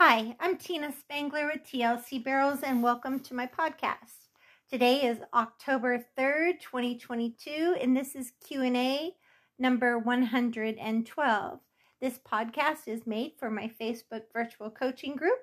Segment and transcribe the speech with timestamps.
[0.00, 4.28] Hi, I'm Tina Spangler with TLC Barrels and welcome to my podcast.
[4.70, 9.10] Today is October 3rd, 2022 and this is Q&A
[9.58, 11.58] number 112.
[12.00, 15.40] This podcast is made for my Facebook virtual coaching group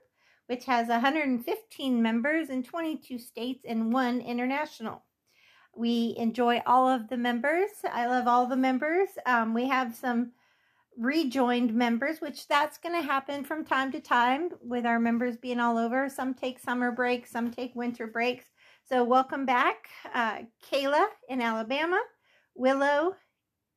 [0.48, 5.04] which has 115 members in 22 states and one international.
[5.76, 7.72] We enjoy all of the members.
[7.92, 9.10] I love all the members.
[9.26, 10.32] Um, we have some
[10.98, 15.60] rejoined members, which that's going to happen from time to time with our members being
[15.60, 16.10] all over.
[16.10, 18.46] Some take summer breaks, some take winter breaks.
[18.88, 20.40] So, welcome back, uh,
[20.72, 22.00] Kayla in Alabama,
[22.54, 23.16] Willow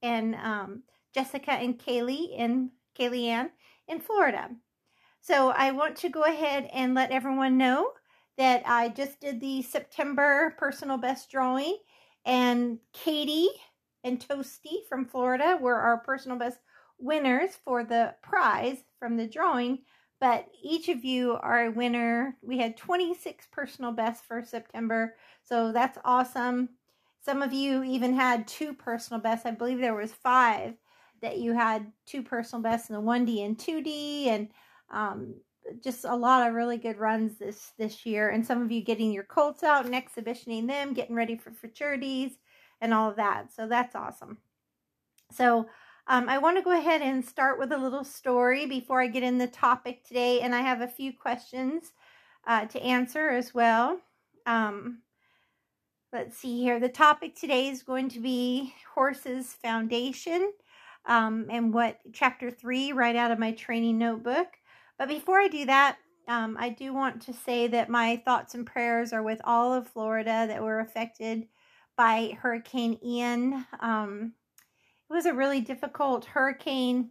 [0.03, 0.83] and um,
[1.15, 3.51] Jessica and Kaylee in Kaylee Ann
[3.89, 4.51] in Florida.
[5.21, 7.91] So, I want to go ahead and let everyone know
[8.37, 11.79] that I just did the September personal best drawing,
[12.25, 13.49] and Katie
[14.05, 16.59] and Toasty from Florida were our personal best
[16.99, 19.79] winners for the prize from the drawing,
[20.21, 22.37] but each of you are a winner.
[22.43, 26.71] We had 26 personal bests for September, so that's awesome.
[27.21, 29.47] Some of you even had two personal bests.
[29.47, 30.75] I believe there was five
[31.21, 34.49] that you had two personal bests in the 1D and 2D, and
[34.91, 35.35] um,
[35.83, 38.31] just a lot of really good runs this this year.
[38.31, 42.33] And some of you getting your colts out and exhibitioning them, getting ready for futurities,
[42.81, 43.53] and all of that.
[43.53, 44.39] So that's awesome.
[45.33, 45.69] So
[46.09, 49.23] um, I want to go ahead and start with a little story before I get
[49.23, 51.93] in the topic today, and I have a few questions
[52.47, 54.01] uh, to answer as well.
[54.47, 55.03] Um,
[56.13, 56.81] let's see here.
[56.81, 60.53] The topic today is going to be horses foundation
[61.05, 64.49] um, and what chapter three, right out of my training notebook.
[64.99, 68.67] But before I do that, um, I do want to say that my thoughts and
[68.67, 71.49] prayers are with all of Florida that were affected
[71.97, 73.67] by Hurricane Ian.
[75.11, 77.11] It was a really difficult hurricane.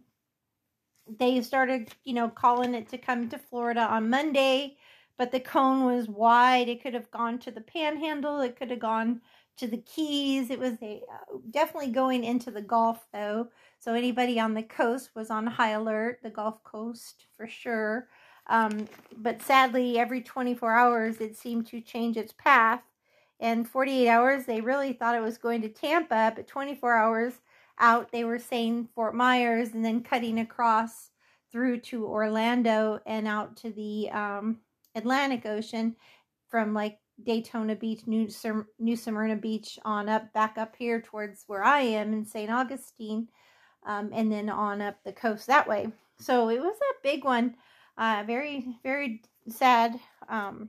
[1.18, 4.76] They started, you know, calling it to come to Florida on Monday,
[5.16, 6.68] but the cone was wide.
[6.68, 9.20] It could have gone to the panhandle, it could have gone
[9.56, 10.50] to the Keys.
[10.50, 13.48] It was a, uh, definitely going into the Gulf, though.
[13.80, 18.08] So anybody on the coast was on high alert, the Gulf Coast for sure.
[18.46, 22.82] Um, but sadly, every 24 hours it seemed to change its path.
[23.40, 27.34] And 48 hours, they really thought it was going to Tampa, but 24 hours,
[27.78, 31.10] out, they were saying Fort Myers and then cutting across
[31.50, 34.58] through to Orlando and out to the um,
[34.94, 35.96] Atlantic Ocean
[36.48, 38.28] from like Daytona Beach, New,
[38.78, 42.50] New Smyrna Beach on up, back up here towards where I am in St.
[42.50, 43.28] Augustine,
[43.86, 45.90] um, and then on up the coast that way.
[46.18, 47.56] So it was a big one.
[47.96, 50.68] Uh, very, very sad um,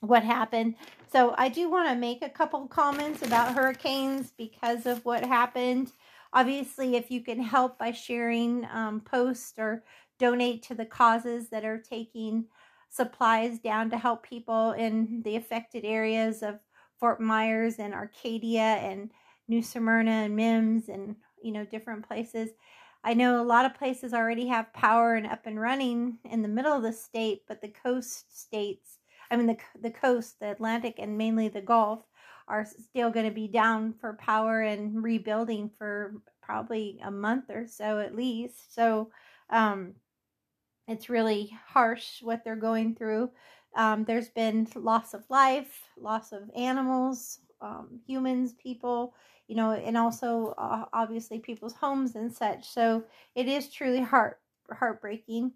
[0.00, 0.74] what happened.
[1.10, 5.92] So I do want to make a couple comments about hurricanes because of what happened.
[6.32, 9.84] Obviously, if you can help by sharing um, posts or
[10.18, 12.46] donate to the causes that are taking
[12.90, 16.58] supplies down to help people in the affected areas of
[16.98, 19.10] Fort Myers and Arcadia and
[19.46, 22.50] New Smyrna and Mims and you know different places.
[23.04, 26.48] I know a lot of places already have power and up and running in the
[26.48, 28.98] middle of the state, but the coast states,
[29.30, 32.04] I mean the the coast, the Atlantic and mainly the Gulf
[32.48, 37.66] are still going to be down for power and rebuilding for probably a month or
[37.66, 38.74] so at least.
[38.74, 39.10] So
[39.50, 39.94] um,
[40.88, 43.30] it's really harsh what they're going through.
[43.76, 49.14] Um, there's been loss of life, loss of animals, um, humans, people,
[49.46, 52.66] you know, and also uh, obviously people's homes and such.
[52.66, 53.04] So
[53.34, 54.40] it is truly heart
[54.72, 55.52] heartbreaking.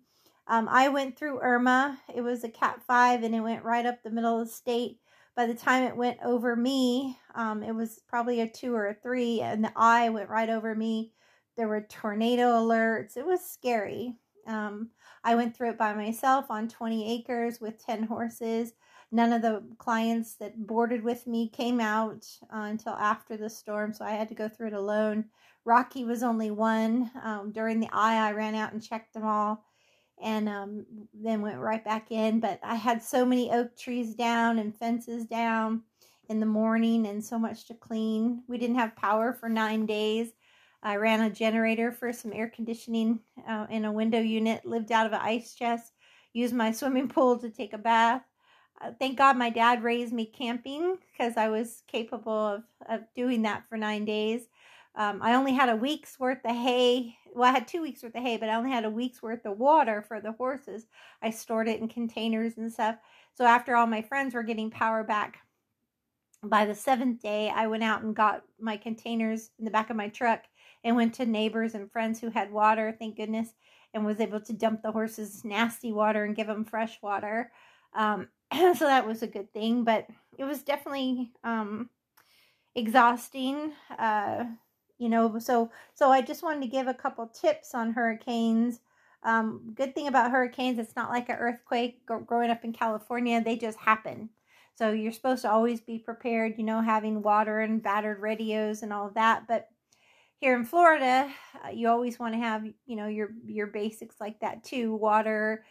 [0.47, 1.98] Um, I went through Irma.
[2.14, 4.98] It was a Cat 5 and it went right up the middle of the state
[5.34, 8.94] by the time it went over me, um, it was probably a two or a
[8.94, 11.12] three, and the eye went right over me.
[11.56, 13.16] There were tornado alerts.
[13.16, 14.16] It was scary.
[14.47, 14.91] Um,
[15.25, 18.72] I went through it by myself on 20 acres with 10 horses.
[19.10, 23.92] None of the clients that boarded with me came out uh, until after the storm,
[23.92, 25.26] so I had to go through it alone.
[25.65, 27.10] Rocky was only one.
[27.22, 29.65] Um, during the eye, I ran out and checked them all
[30.22, 32.41] and um, then went right back in.
[32.41, 35.83] But I had so many oak trees down and fences down
[36.28, 38.42] in the morning and so much to clean.
[38.48, 40.33] We didn't have power for nine days.
[40.83, 45.07] I ran a generator for some air conditioning uh, in a window unit, lived out
[45.07, 45.92] of an ice chest,
[46.33, 48.22] used my swimming pool to take a bath.
[48.80, 53.42] Uh, thank God my dad raised me camping because I was capable of, of doing
[53.42, 54.42] that for nine days.
[54.94, 57.16] Um, I only had a week's worth of hay.
[57.34, 59.47] Well, I had two weeks worth of hay, but I only had a week's worth
[59.47, 60.86] of water for the horses.
[61.22, 62.97] I stored it in containers and stuff.
[63.34, 65.39] So after all my friends were getting power back,
[66.42, 69.97] by the seventh day, I went out and got my containers in the back of
[69.97, 70.42] my truck
[70.84, 73.54] and went to neighbors and friends who had water, thank goodness,
[73.94, 77.53] and was able to dump the horses nasty water and give them fresh water.
[77.94, 80.06] Um, so that was a good thing, but
[80.36, 81.89] it was definitely um,
[82.74, 83.72] exhausting.
[83.97, 84.44] Uh,
[85.03, 88.78] you know, so so I just wanted to give a couple tips on hurricanes.
[89.25, 92.07] Um, good thing about hurricanes, it's not like an earthquake.
[92.07, 94.31] growing up in California, they just happen.
[94.77, 98.93] So you're supposed to always be prepared, you know, having water and battered radios and
[98.93, 99.49] all of that.
[99.49, 99.69] But
[100.39, 101.28] here in Florida,
[101.65, 105.65] uh, you always want to have, you know, your your basics like that too, water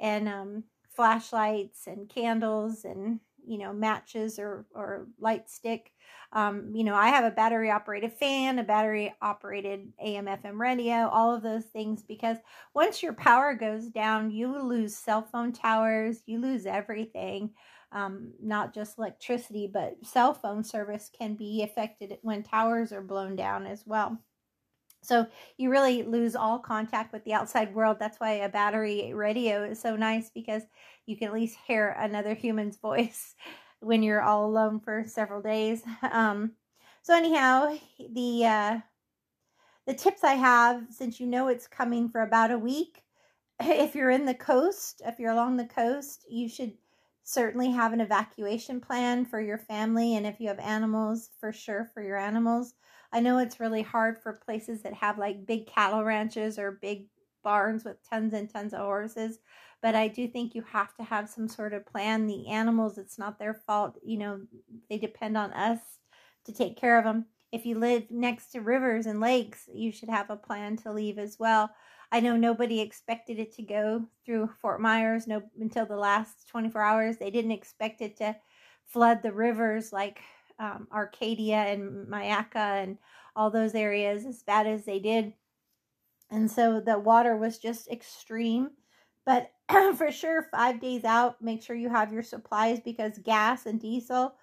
[0.00, 0.64] and um,
[0.96, 5.92] flashlights and candles and you know matches or or light stick.
[6.32, 11.08] Um, you know, I have a battery operated fan, a battery operated AM FM radio,
[11.08, 12.36] all of those things because
[12.74, 17.50] once your power goes down, you lose cell phone towers, you lose everything
[17.92, 23.34] um, not just electricity, but cell phone service can be affected when towers are blown
[23.36, 24.18] down as well.
[25.02, 27.98] So you really lose all contact with the outside world.
[27.98, 30.62] That's why a battery radio is so nice because
[31.06, 33.34] you can at least hear another human's voice
[33.80, 35.82] when you're all alone for several days.
[36.02, 36.52] Um,
[37.02, 38.78] so anyhow, the uh,
[39.86, 43.02] the tips I have, since you know it's coming for about a week,
[43.60, 46.74] if you're in the coast, if you're along the coast, you should
[47.28, 51.84] certainly have an evacuation plan for your family and if you have animals for sure
[51.84, 52.74] for your animals.
[53.12, 57.08] I know it's really hard for places that have like big cattle ranches or big
[57.42, 59.38] barns with tons and tons of horses
[59.80, 62.26] but i do think you have to have some sort of plan.
[62.26, 64.46] The animals it's not their fault you know
[64.90, 65.78] they depend on us
[66.44, 70.08] to take care of them if you live next to rivers and lakes you should
[70.10, 71.70] have a plan to leave as well
[72.10, 76.80] I know nobody expected it to go through Fort Myers no until the last 24
[76.80, 77.16] hours.
[77.18, 78.36] They didn't expect it to
[78.86, 80.20] flood the rivers like
[80.58, 82.98] um, Arcadia and Myakka and
[83.36, 85.34] all those areas as bad as they did.
[86.30, 88.70] And so the water was just extreme.
[89.24, 89.50] But
[89.96, 94.34] for sure, five days out, make sure you have your supplies because gas and diesel,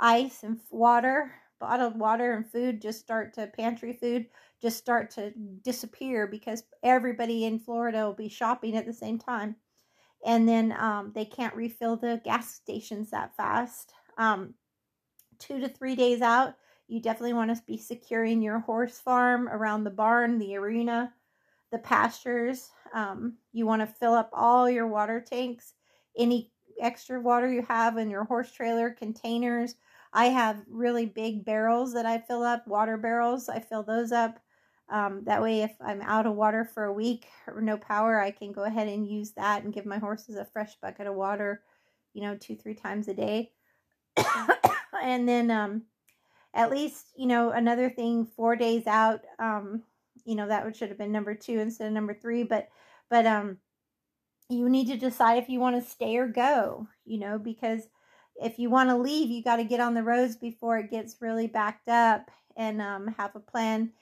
[0.00, 4.26] ice and water, bottled water and food just start to pantry food
[4.60, 9.56] just start to disappear because everybody in Florida will be shopping at the same time.
[10.24, 13.92] And then um, they can't refill the gas stations that fast.
[14.18, 14.54] Um,
[15.38, 16.56] two to three days out,
[16.88, 21.14] you definitely want to be securing your horse farm around the barn, the arena,
[21.72, 22.68] the pastures.
[22.92, 25.72] Um, you want to fill up all your water tanks,
[26.18, 26.52] any
[26.82, 29.76] extra water you have in your horse trailer containers.
[30.12, 33.48] I have really big barrels that I fill up, water barrels.
[33.48, 34.40] I fill those up.
[34.88, 38.32] Um, that way, if I'm out of water for a week or no power, I
[38.32, 41.62] can go ahead and use that and give my horses a fresh bucket of water,
[42.12, 43.52] you know, two, three times a day.
[45.02, 45.82] and then um,
[46.54, 49.84] at least, you know, another thing, four days out, um,
[50.24, 52.42] you know, that should have been number two instead of number three.
[52.42, 52.68] But,
[53.08, 53.58] but, um,
[54.48, 57.82] you need to decide if you want to stay or go, you know, because
[58.40, 61.16] if you want to leave, you got to get on the roads before it gets
[61.20, 63.92] really backed up and um, have a plan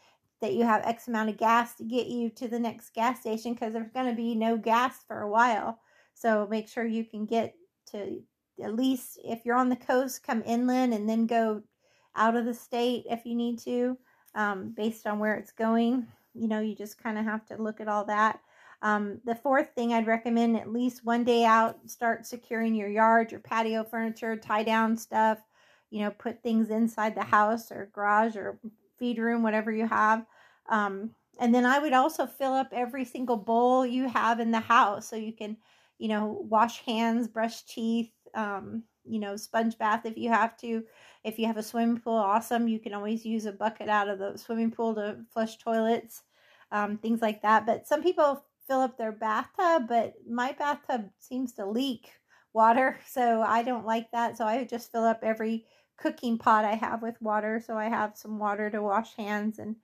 [0.40, 3.54] that you have X amount of gas to get you to the next gas station
[3.54, 5.80] because there's going to be no gas for a while.
[6.14, 7.54] So make sure you can get
[7.92, 8.22] to
[8.62, 11.62] at least if you're on the coast, come inland and then go
[12.16, 13.96] out of the state if you need to,
[14.34, 16.06] um, based on where it's going.
[16.34, 18.40] You know, you just kind of have to look at all that.
[18.80, 23.32] Um, the fourth thing I'd recommend at least one day out, start securing your yard,
[23.32, 25.38] your patio furniture, tie down stuff,
[25.90, 28.60] you know, put things inside the house or garage or
[28.98, 30.24] feed room, whatever you have.
[30.68, 34.60] Um, and then I would also fill up every single bowl you have in the
[34.60, 35.56] house so you can,
[35.98, 40.84] you know, wash hands, brush teeth, um, you know, sponge bath if you have to.
[41.24, 42.68] If you have a swimming pool, awesome.
[42.68, 46.22] You can always use a bucket out of the swimming pool to flush toilets,
[46.70, 47.66] um, things like that.
[47.66, 52.10] But some people fill up their bathtub, but my bathtub seems to leak
[52.52, 54.36] water, so I don't like that.
[54.36, 57.60] So I just fill up every cooking pot I have with water.
[57.64, 59.76] So I have some water to wash hands and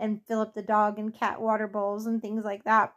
[0.00, 2.92] and fill up the dog and cat water bowls and things like that.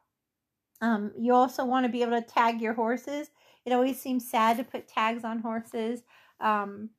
[0.82, 3.28] Um, you also want to be able to tag your horses.
[3.66, 6.04] It always seems sad to put tags on horses.
[6.40, 6.92] Um,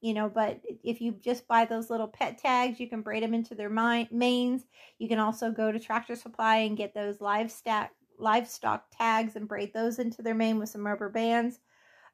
[0.00, 3.34] you know, but if you just buy those little pet tags, you can braid them
[3.34, 4.62] into their manes.
[4.98, 7.90] You can also go to Tractor Supply and get those livestock
[8.20, 11.60] livestock tags and braid those into their mane with some rubber bands.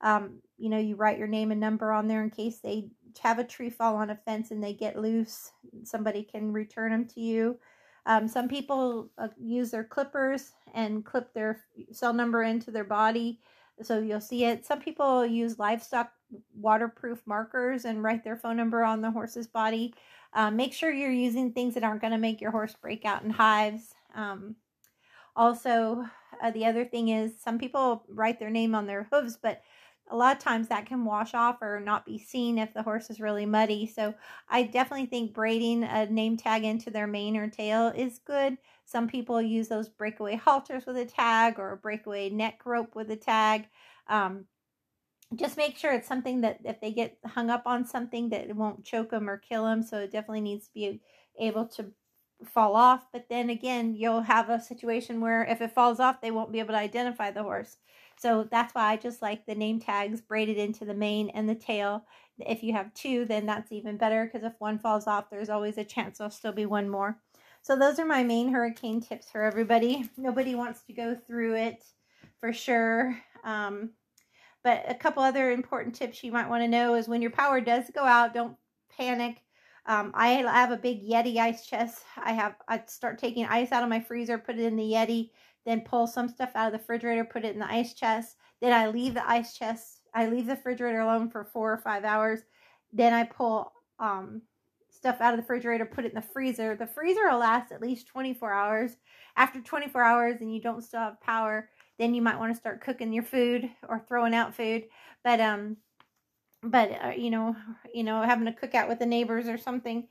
[0.03, 2.91] Um, you know, you write your name and number on there in case they
[3.23, 5.51] have a tree fall on a fence and they get loose.
[5.83, 7.59] Somebody can return them to you.
[8.05, 13.41] Um, some people uh, use their clippers and clip their cell number into their body
[13.83, 14.65] so you'll see it.
[14.65, 16.13] Some people use livestock
[16.55, 19.95] waterproof markers and write their phone number on the horse's body.
[20.33, 23.23] Um, make sure you're using things that aren't going to make your horse break out
[23.23, 23.95] in hives.
[24.15, 24.57] Um,
[25.37, 26.05] Also,
[26.41, 29.63] uh, the other thing is some people write their name on their hooves, but
[30.11, 33.11] a lot of times that can wash off or not be seen if the horse
[33.11, 33.87] is really muddy.
[33.87, 34.15] So
[34.49, 38.59] I definitely think braiding a name tag into their mane or tail is good.
[38.85, 43.11] Some people use those breakaway halters with a tag or a breakaway neck rope with
[43.11, 43.67] a tag.
[44.09, 44.45] Um,
[45.35, 48.57] just make sure it's something that if they get hung up on something that it
[48.57, 49.83] won't choke them or kill them.
[49.83, 51.01] So it definitely needs to be
[51.39, 51.87] able to
[52.45, 53.07] fall off.
[53.13, 56.61] But then again, you'll have a situation where if it falls off, they won't be
[56.61, 57.79] able to identify the horse.
[58.17, 61.55] So that's why I just like the name tags braided into the mane and the
[61.55, 62.05] tail.
[62.39, 65.79] If you have two, then that's even better because if one falls off, there's always
[65.79, 67.19] a chance there'll still be one more.
[67.63, 70.09] So those are my main hurricane tips for everybody.
[70.17, 71.85] Nobody wants to go through it
[72.41, 73.19] for sure.
[73.43, 73.91] Um,
[74.65, 77.61] but a couple other important tips you might want to know is when your power
[77.61, 78.57] does go out, don't
[78.97, 79.43] panic.
[79.87, 82.03] Um, I have a big Yeti ice chest.
[82.17, 85.31] I have I start taking ice out of my freezer, put it in the Yeti,
[85.67, 88.37] then pull some stuff out of the refrigerator, put it in the ice chest.
[88.63, 90.01] Then I leave the ice chest.
[90.15, 92.41] I leave the refrigerator alone for four or five hours.
[92.93, 94.41] Then I pull um,
[94.89, 96.75] stuff out of the refrigerator, put it in the freezer.
[96.75, 98.97] The freezer will last at least 24 hours.
[99.37, 101.69] After 24 hours and you don't still have power,
[101.99, 104.85] then you might want to start cooking your food or throwing out food.
[105.23, 105.77] But um,
[106.63, 107.57] but uh, you know,
[107.93, 110.09] you know, having a cookout with the neighbors or something.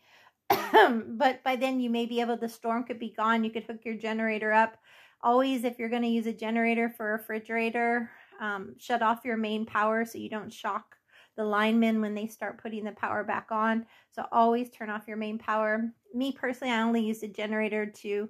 [0.49, 2.37] but by then you may be able.
[2.37, 3.43] The storm could be gone.
[3.43, 4.77] You could hook your generator up.
[5.21, 8.11] Always, if you're going to use a generator for a refrigerator,
[8.41, 10.97] um, shut off your main power so you don't shock
[11.35, 13.85] the linemen when they start putting the power back on.
[14.11, 15.91] So always turn off your main power.
[16.13, 18.29] Me personally, I only use a generator to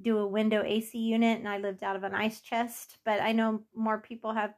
[0.00, 3.32] do a window AC unit and I lived out of an ice chest, but I
[3.32, 4.54] know more people have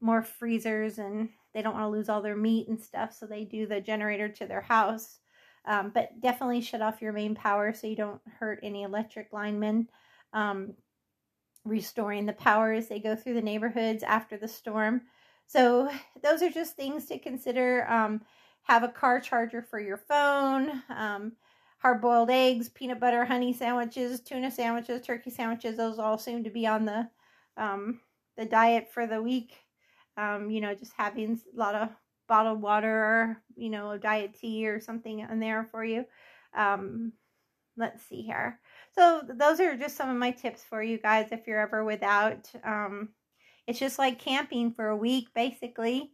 [0.00, 3.44] more freezers and they don't want to lose all their meat and stuff, so they
[3.44, 5.18] do the generator to their house.
[5.64, 9.88] Um, but definitely shut off your main power so you don't hurt any electric linemen.
[10.32, 10.74] Um,
[11.64, 15.02] restoring the power as they go through the neighborhoods after the storm.
[15.46, 15.90] So
[16.22, 17.86] those are just things to consider.
[17.90, 18.22] Um,
[18.62, 20.82] have a car charger for your phone.
[20.90, 21.32] Um,
[21.78, 25.76] hard boiled eggs, peanut butter, honey sandwiches, tuna sandwiches, turkey sandwiches.
[25.76, 27.08] Those all seem to be on the
[27.56, 28.00] um,
[28.36, 29.54] the diet for the week.
[30.16, 31.88] Um, you know, just having a lot of
[32.28, 36.04] bottled water you know diet tea or something in there for you.
[36.56, 37.12] Um,
[37.76, 38.60] let's see here.
[38.94, 42.50] So those are just some of my tips for you guys if you're ever without.
[42.64, 43.10] Um,
[43.66, 46.10] it's just like camping for a week, basically.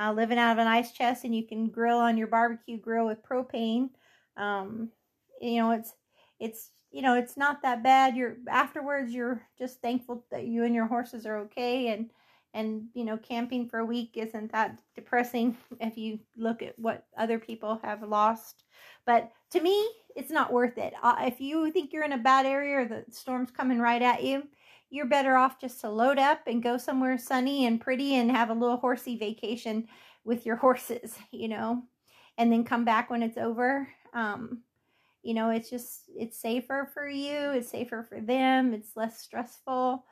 [0.00, 3.06] Uh, living out of an ice chest, and you can grill on your barbecue grill
[3.06, 3.88] with propane.
[4.36, 4.90] Um,
[5.40, 5.94] you know, it's
[6.40, 8.16] it's you know it's not that bad.
[8.16, 12.10] You're afterwards, you're just thankful that you and your horses are okay, and
[12.54, 17.06] and you know, camping for a week isn't that depressing if you look at what
[17.16, 18.64] other people have lost.
[19.06, 20.94] But to me, it's not worth it.
[21.02, 24.24] Uh, if you think you're in a bad area or the storm's coming right at
[24.24, 24.42] you,
[24.90, 28.50] you're better off just to load up and go somewhere sunny and pretty and have
[28.50, 29.86] a little horsey vacation
[30.24, 31.82] with your horses, you know,
[32.38, 33.88] and then come back when it's over.
[34.14, 34.62] Um,
[35.22, 40.04] you know, it's just, it's safer for you, it's safer for them, it's less stressful.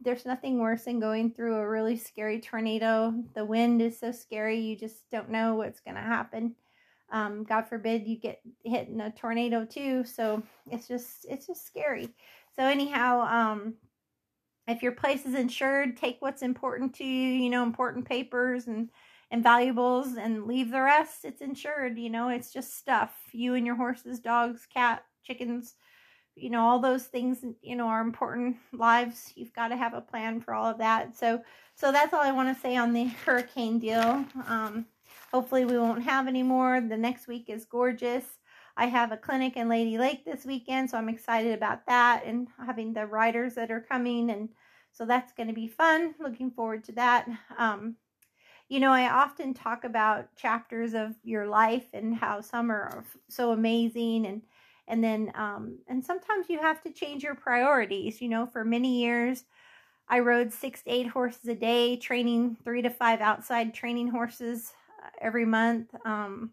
[0.00, 3.14] There's nothing worse than going through a really scary tornado.
[3.34, 6.54] The wind is so scary, you just don't know what's going to happen.
[7.10, 10.04] Um, God forbid you get hit in a tornado too.
[10.04, 12.08] So it's just, it's just scary.
[12.56, 13.74] So anyhow, um,
[14.66, 18.88] if your place is insured, take what's important to you, you know, important papers and
[19.32, 21.24] and valuables and leave the rest.
[21.24, 23.12] It's insured, you know, it's just stuff.
[23.32, 25.74] You and your horses, dogs, cat, chickens,
[26.36, 29.32] you know, all those things, you know, are important lives.
[29.34, 31.16] You've got to have a plan for all of that.
[31.16, 31.42] So
[31.74, 34.24] so that's all I want to say on the hurricane deal.
[34.46, 34.84] Um
[35.32, 36.80] hopefully we won't have any more.
[36.80, 38.24] The next week is gorgeous.
[38.76, 42.48] I have a clinic in Lady Lake this weekend, so I'm excited about that and
[42.66, 44.30] having the riders that are coming.
[44.30, 44.50] And
[44.92, 46.14] so that's going to be fun.
[46.20, 47.28] Looking forward to that.
[47.58, 47.96] Um,
[48.72, 53.52] you know, I often talk about chapters of your life and how some are so
[53.52, 54.42] amazing and
[54.88, 59.00] and then um and sometimes you have to change your priorities you know for many
[59.00, 59.44] years
[60.08, 64.72] i rode six to eight horses a day training three to five outside training horses
[65.04, 66.50] uh, every month um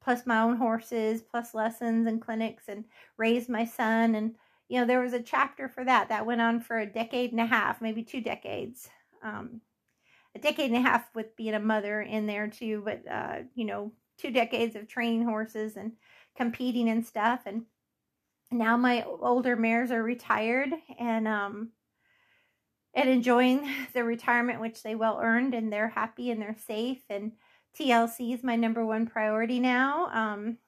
[0.00, 2.84] plus my own horses, plus lessons and clinics, and
[3.18, 4.14] raised my son.
[4.14, 4.34] And,
[4.68, 7.40] you know, there was a chapter for that that went on for a decade and
[7.40, 8.88] a half, maybe two decades.
[9.22, 9.60] Um,
[10.38, 13.64] a decade and a half with being a mother in there too, but, uh, you
[13.64, 15.92] know, two decades of training horses and
[16.36, 17.42] competing and stuff.
[17.46, 17.64] And
[18.50, 21.70] now my older mares are retired and, um,
[22.94, 27.02] and enjoying the retirement, which they well earned, and they're happy and they're safe.
[27.10, 27.32] And,
[27.78, 30.06] TLC is my number one priority now.
[30.12, 30.58] Um,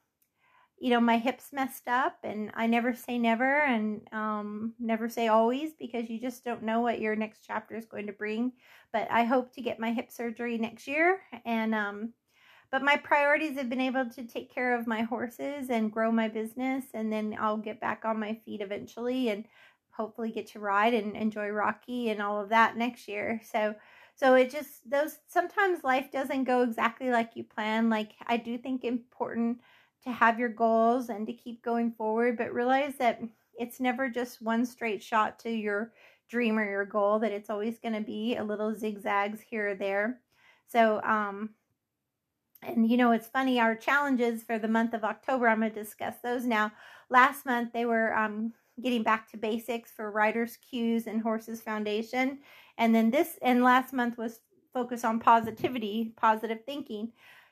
[0.81, 5.27] you know, my hips messed up and I never say never and um, never say
[5.27, 8.53] always because you just don't know what your next chapter is going to bring.
[8.91, 11.19] But I hope to get my hip surgery next year.
[11.45, 12.13] And, um,
[12.71, 16.27] but my priorities have been able to take care of my horses and grow my
[16.27, 16.85] business.
[16.95, 19.45] And then I'll get back on my feet eventually and
[19.91, 23.39] hopefully get to ride and enjoy Rocky and all of that next year.
[23.43, 23.75] So,
[24.15, 27.91] so it just, those, sometimes life doesn't go exactly like you plan.
[27.91, 29.59] Like I do think important
[30.03, 33.21] to have your goals and to keep going forward, but realize that
[33.57, 35.91] it's never just one straight shot to your
[36.29, 39.75] dream or your goal, that it's always going to be a little zigzags here or
[39.75, 40.19] there.
[40.67, 41.51] So, um,
[42.63, 45.83] and you know, it's funny, our challenges for the month of October, I'm going to
[45.83, 46.71] discuss those now.
[47.09, 52.39] Last month, they were um, getting back to basics for Riders Cues and Horses Foundation.
[52.77, 54.39] And then this, and last month was
[54.73, 57.11] focus on positivity, positive thinking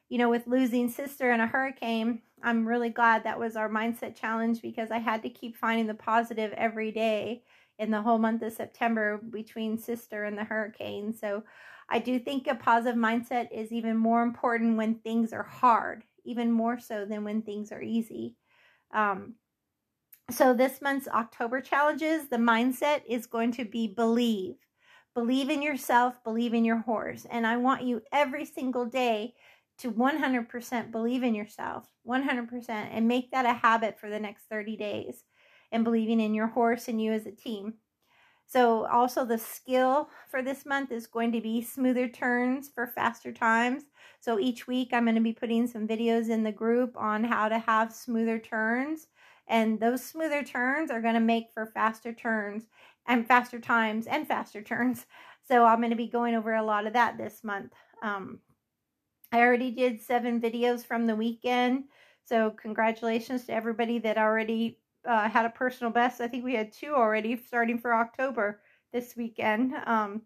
[0.10, 4.16] you know, with losing sister in a hurricane, I'm really glad that was our mindset
[4.16, 7.44] challenge because I had to keep finding the positive every day
[7.78, 11.14] in the whole month of September between sister and the hurricane.
[11.14, 11.44] So
[11.90, 16.52] I do think a positive mindset is even more important when things are hard, even
[16.52, 18.36] more so than when things are easy.
[18.94, 19.36] Um,
[20.30, 24.56] so this month's October challenges, the mindset is going to be believe.
[25.16, 27.26] Believe in yourself, believe in your horse.
[27.32, 29.34] And I want you every single day
[29.80, 34.76] to 100% believe in yourself, 100%, and make that a habit for the next 30
[34.78, 35.24] days
[35.72, 37.76] and believing in your horse and you as a team.
[38.46, 43.32] So, also the skill for this month is going to be smoother turns for faster
[43.32, 43.84] times.
[44.22, 47.48] So, each week I'm going to be putting some videos in the group on how
[47.48, 49.06] to have smoother turns.
[49.48, 52.64] And those smoother turns are going to make for faster turns
[53.08, 55.06] and faster times and faster turns.
[55.48, 57.74] So, I'm going to be going over a lot of that this month.
[58.02, 58.40] Um,
[59.32, 61.86] I already did seven videos from the weekend.
[62.26, 66.22] So congratulations to everybody that already uh, had a personal best.
[66.22, 69.74] I think we had two already starting for October this weekend.
[69.86, 70.24] Um,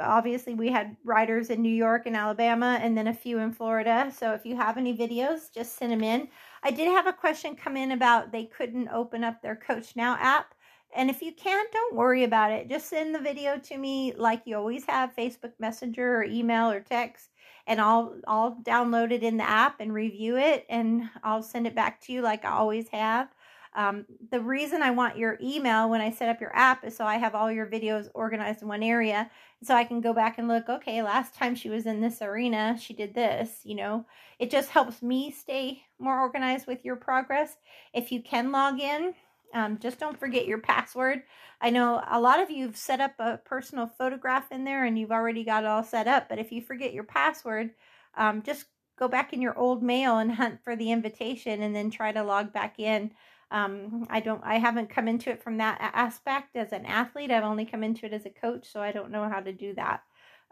[0.00, 4.12] obviously, we had riders in New York and Alabama and then a few in Florida.
[4.16, 6.28] So if you have any videos, just send them in.
[6.62, 10.16] I did have a question come in about they couldn't open up their Coach Now
[10.20, 10.54] app.
[10.96, 12.70] And if you can't, don't worry about it.
[12.70, 16.80] Just send the video to me like you always have Facebook Messenger or email or
[16.80, 17.28] text
[17.68, 21.74] and I'll I'll download it in the app and review it and I'll send it
[21.74, 23.28] back to you like I always have.
[23.74, 27.04] Um, the reason I want your email when I set up your app is so
[27.04, 29.30] I have all your videos organized in one area.
[29.62, 32.76] So I can go back and look, okay, last time she was in this arena,
[32.80, 34.06] she did this, you know.
[34.38, 37.56] It just helps me stay more organized with your progress.
[37.92, 39.14] If you can log in,
[39.54, 41.22] um, just don't forget your password.
[41.60, 44.98] I know a lot of you have set up a personal photograph in there and
[44.98, 47.70] you've already got it all set up, but if you forget your password,
[48.16, 48.66] um, just
[48.98, 52.22] go back in your old mail and hunt for the invitation and then try to
[52.22, 53.10] log back in.
[53.50, 57.30] Um, I don't, I haven't come into it from that aspect as an athlete.
[57.30, 59.74] I've only come into it as a coach, so I don't know how to do
[59.74, 60.02] that.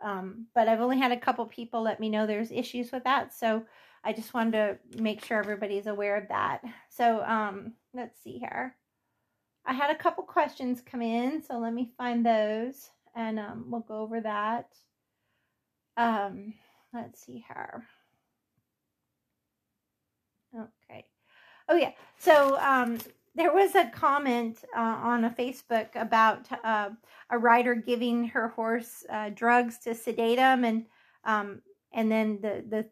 [0.02, 3.34] Um, but I've only had a couple people let me know there's issues with that.
[3.34, 3.64] So
[4.02, 6.62] I just wanted to make sure everybody's aware of that.
[6.88, 8.74] So um, let's see here.
[9.66, 13.80] I had a couple questions come in, so let me find those and um, we'll
[13.80, 14.68] go over that.
[15.96, 16.52] Um,
[16.92, 17.84] let's see here.
[20.54, 21.06] Okay.
[21.68, 21.92] Oh, yeah.
[22.18, 22.98] So um,
[23.34, 26.90] there was a comment uh, on a Facebook about uh,
[27.30, 30.84] a rider giving her horse uh, drugs to sedate him, and
[31.24, 32.86] um, and then the the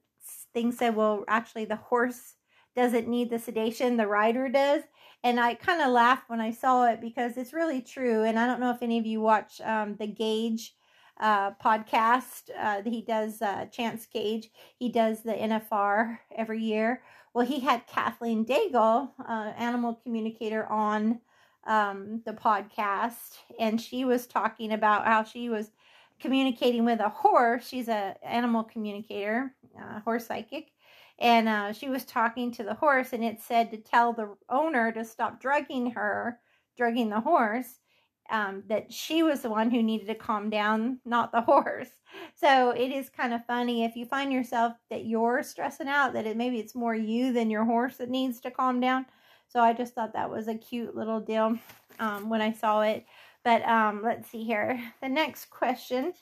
[0.53, 2.35] thing said, well, actually, the horse
[2.75, 4.83] doesn't need the sedation, the rider does.
[5.25, 8.25] And I kind of laughed when I saw it because it's really true.
[8.25, 10.75] And I don't know if any of you watch um, the Gage
[11.19, 12.51] uh, podcast.
[12.57, 14.51] Uh, he does uh, Chance Gage.
[14.79, 17.03] He does the NFR every year.
[17.33, 21.21] Well, he had Kathleen Daigle, uh, animal communicator, on
[21.67, 25.71] um, the podcast, and she was talking about how she was
[26.21, 27.67] communicating with a horse.
[27.67, 30.69] She's a animal communicator, uh, horse psychic,
[31.19, 34.91] and uh, she was talking to the horse and it said to tell the owner
[34.93, 36.41] to stop drugging her
[36.77, 37.79] drugging the horse
[38.31, 41.91] um, that she was the one who needed to calm down not the horse.
[42.35, 46.27] So it is kind of funny if you find yourself that you're stressing out that
[46.27, 49.07] it maybe it's more you than your horse that needs to calm down.
[49.47, 51.59] So i just thought that was a cute little deal
[52.01, 53.05] um, when i saw it.
[53.45, 54.81] But um, let's see here.
[55.03, 56.15] The next question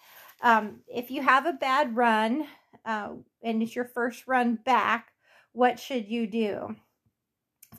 [0.43, 2.47] um, if you have a bad run
[2.85, 3.11] uh,
[3.43, 5.13] and it's your first run back,
[5.53, 6.77] what should you do?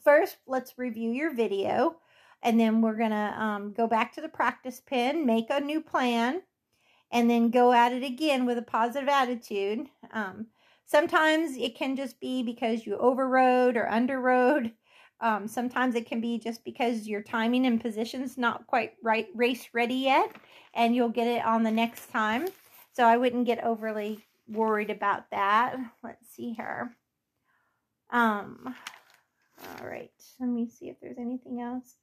[0.04, 1.98] First, let's review your video.
[2.42, 5.80] And then we're going to um, go back to the practice pen, make a new
[5.80, 6.42] plan,
[7.10, 9.88] and then go at it again with a positive attitude.
[10.12, 10.48] Um,
[10.86, 14.74] sometimes it can just be because you overrode or underrode.
[15.22, 19.70] Um, sometimes it can be just because your timing and position's not quite right race
[19.72, 20.36] ready yet,
[20.74, 22.48] and you'll get it on the next time.
[22.92, 25.76] So I wouldn't get overly worried about that.
[26.04, 26.96] Let's see here.
[28.12, 28.76] Um,
[29.80, 31.96] all right, let me see if there's anything else.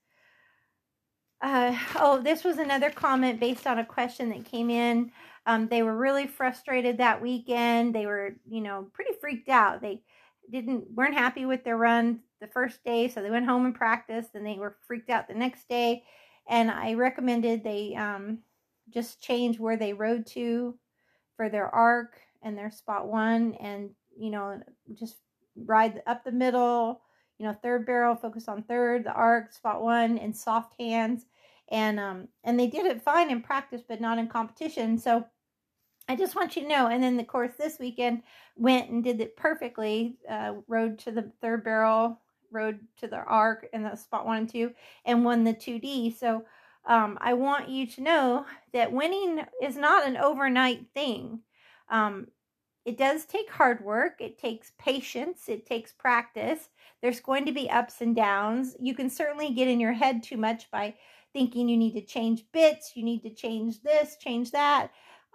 [1.42, 5.10] Uh, oh, this was another comment based on a question that came in.
[5.46, 7.94] Um, they were really frustrated that weekend.
[7.94, 9.80] They were, you know, pretty freaked out.
[9.80, 10.02] They
[10.50, 14.34] didn't weren't happy with their run the first day, so they went home and practiced.
[14.34, 16.02] And they were freaked out the next day.
[16.48, 18.40] And I recommended they um,
[18.92, 20.78] just change where they rode to
[21.36, 24.60] for their arc and their spot one, and you know,
[24.94, 25.16] just
[25.56, 27.02] ride up the middle.
[27.38, 31.26] You know, third barrel, focus on third, the arc, spot one, and soft hands.
[31.68, 34.98] And um and they did it fine in practice but not in competition.
[34.98, 35.24] So
[36.10, 38.22] i just want you to know and then the course this weekend
[38.56, 43.68] went and did it perfectly uh rode to the third barrel rode to the arc
[43.72, 44.72] and the spot one and two
[45.04, 46.44] and won the 2d so
[46.86, 51.40] um, i want you to know that winning is not an overnight thing
[51.90, 52.26] um,
[52.84, 56.70] it does take hard work it takes patience it takes practice
[57.02, 60.36] there's going to be ups and downs you can certainly get in your head too
[60.36, 60.94] much by
[61.32, 64.90] thinking you need to change bits, you need to change this, change that.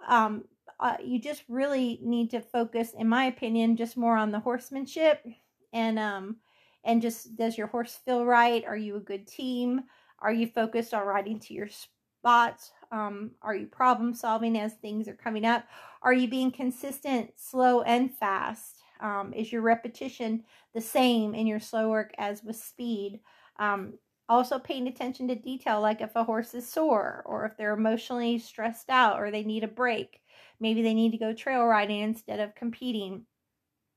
[0.08, 0.44] Um,
[0.78, 5.24] uh, you just really need to focus, in my opinion, just more on the horsemanship
[5.72, 6.36] and um,
[6.84, 8.64] and just does your horse feel right?
[8.64, 9.82] Are you a good team?
[10.20, 12.72] Are you focused on riding to your spots?
[12.90, 15.64] Um, are you problem solving as things are coming up?
[16.02, 18.82] Are you being consistent, slow, and fast?
[19.00, 20.44] Um, is your repetition
[20.74, 23.20] the same in your slow work as with speed?
[23.58, 23.94] Um,
[24.28, 28.38] also, paying attention to detail, like if a horse is sore or if they're emotionally
[28.38, 30.20] stressed out or they need a break.
[30.58, 33.26] Maybe they need to go trail riding instead of competing.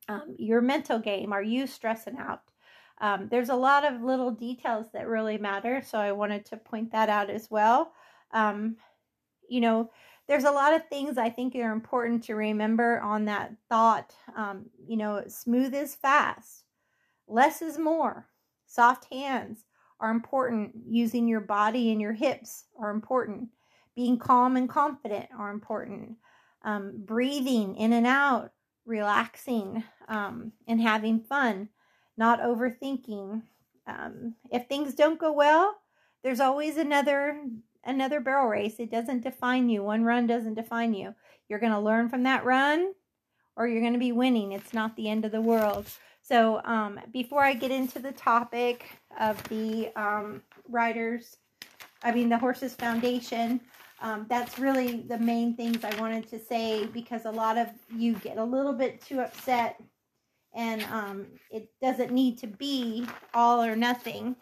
[0.08, 2.42] Um, your mental game, are you stressing out?
[3.02, 6.92] Um, there's a lot of little details that really matter, so I wanted to point
[6.92, 7.94] that out as well.
[8.32, 8.78] Um,
[9.48, 9.90] you know,
[10.28, 14.14] there's a lot of things I think are important to remember on that thought.
[14.36, 16.66] Um, you know, smooth is fast,
[17.28, 18.28] less is more,
[18.68, 19.66] soft hands,
[20.00, 20.72] are important.
[20.88, 23.50] Using your body and your hips are important.
[23.96, 26.18] Being calm and confident are important.
[26.64, 28.52] Um, breathing in and out,
[28.86, 31.70] relaxing, um, and having fun,
[32.18, 33.42] not overthinking.
[33.88, 35.76] Um, if things don't go well,
[36.24, 37.42] there's always another
[37.90, 38.76] another barrel race.
[38.80, 39.84] It doesn't define you.
[39.84, 41.14] One run doesn't define you.
[41.48, 42.94] You're going to learn from that run
[43.56, 44.54] or you're going to be winning.
[44.54, 45.88] It's not the end of the world.
[46.22, 48.86] So um, before I get into the topic
[49.20, 51.38] of the um, riders,
[52.04, 53.60] I mean the Horses Foundation,
[54.02, 58.14] um, that's really the main things I wanted to say because a lot of you
[58.14, 59.82] get a little bit too upset
[60.54, 64.36] and um, it doesn't need to be all or nothing.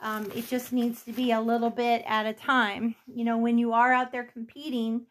[0.00, 2.94] Um, it just needs to be a little bit at a time.
[3.06, 5.06] You know, when you are out there competing,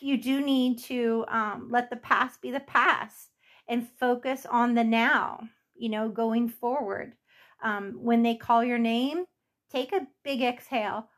[0.00, 3.28] you do need to um, let the past be the past
[3.68, 7.14] and focus on the now, you know, going forward.
[7.62, 9.24] Um, when they call your name,
[9.70, 11.08] take a big exhale.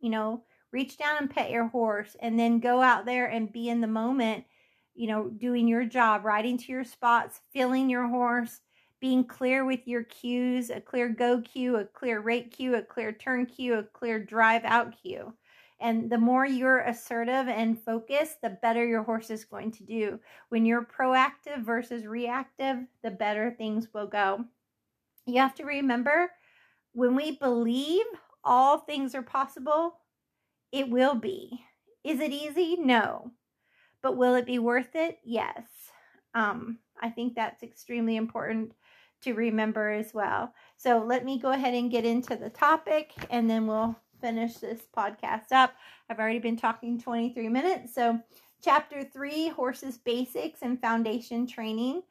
[0.00, 0.42] You know,
[0.72, 3.86] reach down and pet your horse and then go out there and be in the
[3.86, 4.44] moment,
[4.94, 8.60] you know, doing your job, riding to your spots, filling your horse,
[9.02, 13.10] being clear with your cues, a clear go cue, a clear rate cue, a clear
[13.10, 15.34] turn cue, a clear drive out cue.
[15.80, 20.20] And the more you're assertive and focused, the better your horse is going to do.
[20.50, 24.44] When you're proactive versus reactive, the better things will go.
[25.26, 26.30] You have to remember
[26.92, 28.04] when we believe
[28.44, 29.98] all things are possible,
[30.70, 31.64] it will be.
[32.04, 32.76] Is it easy?
[32.78, 33.32] No.
[34.00, 35.18] But will it be worth it?
[35.24, 35.64] Yes.
[36.34, 38.72] Um, I think that's extremely important
[39.22, 40.52] to remember as well.
[40.76, 44.80] So let me go ahead and get into the topic and then we'll finish this
[44.96, 45.74] podcast up.
[46.08, 47.94] I've already been talking 23 minutes.
[47.94, 48.20] So,
[48.62, 52.02] chapter three horses basics and foundation training.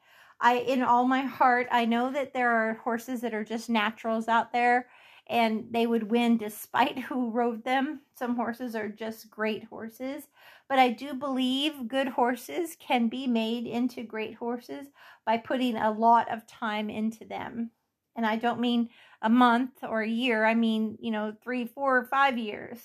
[0.41, 4.27] I, in all my heart, I know that there are horses that are just naturals
[4.27, 4.87] out there
[5.27, 8.01] and they would win despite who rode them.
[8.15, 10.23] Some horses are just great horses,
[10.71, 14.87] but I do believe good horses can be made into great horses
[15.25, 17.71] by putting a lot of time into them.
[18.15, 18.87] And I don't mean
[19.21, 20.45] a month or a year.
[20.45, 22.79] I mean, you know, three, four, or five years.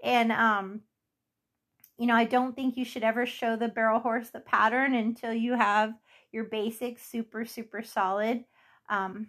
[0.00, 0.82] And, um,
[1.98, 5.32] you know, I don't think you should ever show the barrel horse the pattern until
[5.32, 5.92] you have
[6.30, 8.44] your basics super, super solid.
[8.88, 9.26] Um,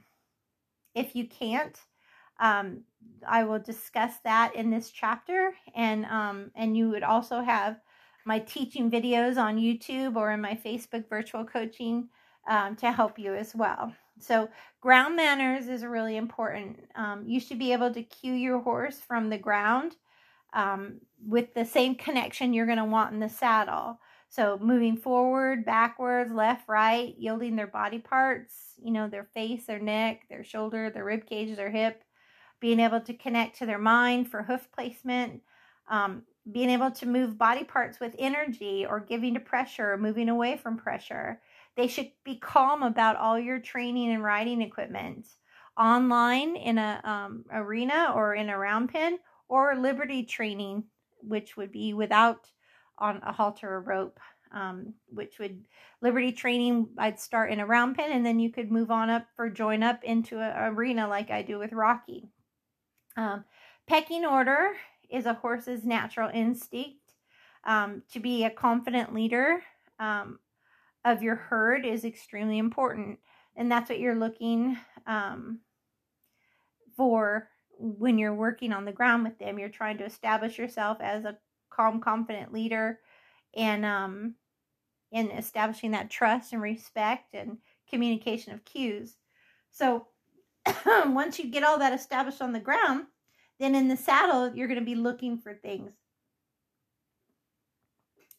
[0.93, 1.75] if you can't,
[2.39, 2.83] um,
[3.27, 5.53] I will discuss that in this chapter.
[5.75, 7.79] And, um, and you would also have
[8.25, 12.09] my teaching videos on YouTube or in my Facebook virtual coaching
[12.47, 13.93] um, to help you as well.
[14.19, 14.49] So,
[14.81, 16.79] ground manners is really important.
[16.95, 19.95] Um, you should be able to cue your horse from the ground
[20.53, 23.99] um, with the same connection you're going to want in the saddle.
[24.29, 29.79] So, moving forward, backwards, left, right, yielding their body parts, you know, their face, their
[29.79, 32.03] neck, their shoulder, their rib cage, their hip,
[32.59, 35.41] being able to connect to their mind for hoof placement,
[35.89, 40.29] um, being able to move body parts with energy or giving to pressure or moving
[40.29, 41.41] away from pressure.
[41.75, 45.27] They should be calm about all your training and riding equipment
[45.77, 49.17] online in a um, arena or in a round pen
[49.49, 50.83] or liberty training,
[51.21, 52.47] which would be without
[52.97, 54.19] on a halter or rope.
[54.53, 55.65] Um, which would
[56.01, 59.25] liberty training i'd start in a round pen and then you could move on up
[59.35, 62.29] for join up into an arena like i do with rocky
[63.17, 63.43] um,
[63.87, 64.71] pecking order
[65.09, 66.99] is a horse's natural instinct
[67.65, 69.61] um, to be a confident leader
[69.99, 70.39] um,
[71.03, 73.19] of your herd is extremely important.
[73.55, 75.59] And that's what you're looking um,
[76.95, 79.59] for when you're working on the ground with them.
[79.59, 81.37] You're trying to establish yourself as a
[81.69, 82.99] calm, confident leader
[83.55, 84.35] and um,
[85.11, 87.57] in establishing that trust and respect and
[87.89, 89.15] communication of cues.
[89.71, 90.07] So
[91.05, 93.05] once you get all that established on the ground,
[93.59, 95.91] then in the saddle, you're going to be looking for things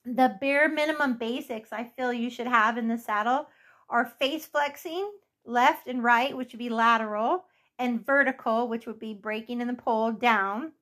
[0.07, 3.49] the bare minimum basics I feel you should have in the saddle
[3.89, 5.11] are face flexing,
[5.45, 7.45] left and right, which would be lateral,
[7.79, 10.73] and vertical, which would be breaking in the pole down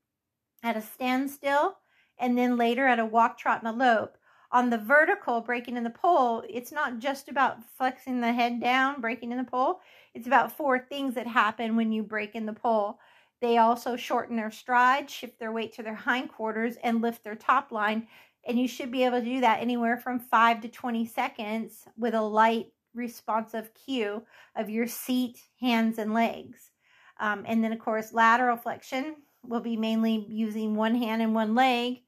[0.63, 1.79] at a standstill,
[2.19, 4.17] and then later at a walk, trot, and a lope.
[4.53, 9.01] On the vertical, breaking in the pole, it's not just about flexing the head down,
[9.01, 9.81] breaking in the pole.
[10.15, 12.99] It's about four things that happen when you break in the pole.
[13.45, 17.71] They also shorten their stride, shift their weight to their hindquarters, and lift their top
[17.71, 18.09] line
[18.47, 22.15] and you should be able to do that anywhere from 5 to 20 seconds with
[22.15, 24.23] a light responsive cue
[24.55, 26.71] of your seat, hands, and legs.
[27.19, 31.55] Um, and then, of course, lateral flexion will be mainly using one hand and one
[31.55, 32.03] leg.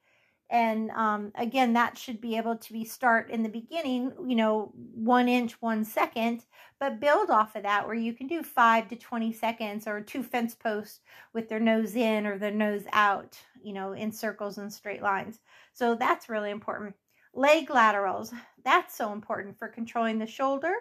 [0.49, 4.73] And um, again, that should be able to be start in the beginning, you know,
[4.95, 6.45] one inch, one second,
[6.79, 10.23] but build off of that where you can do five to 20 seconds or two
[10.23, 11.01] fence posts
[11.33, 15.41] with their nose in or their nose out, you know, in circles and straight lines.
[15.73, 16.95] So that's really important.
[17.35, 18.33] Leg laterals,
[18.65, 20.75] that's so important for controlling the shoulder,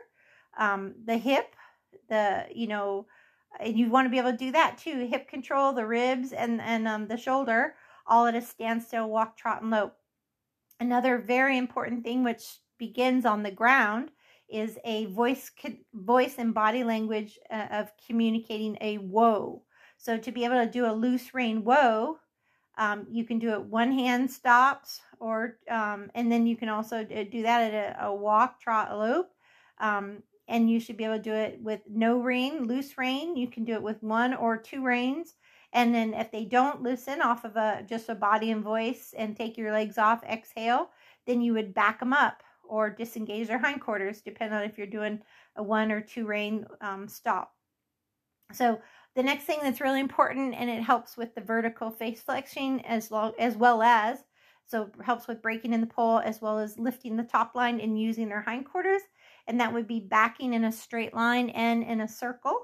[0.57, 1.55] um, the hip,
[2.07, 3.07] the, you know,
[3.59, 5.07] and you want to be able to do that too.
[5.09, 7.75] Hip control, the ribs, and, and um, the shoulder,
[8.07, 9.95] all at a standstill, walk, trot, and lope.
[10.79, 12.43] Another very important thing, which
[12.77, 14.11] begins on the ground,
[14.49, 15.51] is a voice
[15.93, 19.63] voice and body language uh, of communicating a whoa.
[19.97, 22.19] So to be able to do a loose rein whoa,
[22.77, 27.03] um, you can do it one hand stops, or um, and then you can also
[27.03, 29.31] do that at a, a walk, trot, lope.
[29.79, 33.35] Um, and you should be able to do it with no rein, loose rein.
[33.35, 35.33] You can do it with one or two reins.
[35.75, 39.35] And then if they don't listen off of a just a body and voice and
[39.35, 40.89] take your legs off, exhale,
[41.27, 45.19] then you would back them up or disengage their hindquarters, depending on if you're doing
[45.57, 47.51] a one or two rein um, stop.
[48.53, 48.79] So
[49.15, 53.11] the next thing that's really important, and it helps with the vertical face flexing as,
[53.11, 54.19] long, as well as,
[54.65, 57.99] so helps with breaking in the pole as well as lifting the top line and
[57.99, 59.01] using their hindquarters.
[59.47, 62.57] And that would be backing in a straight line and in a circle.